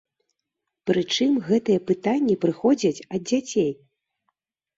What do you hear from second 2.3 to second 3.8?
прыходзяць ад дзяцей.